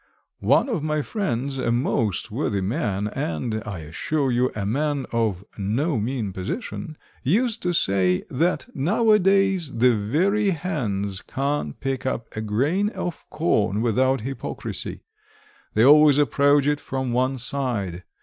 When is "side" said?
17.37-18.01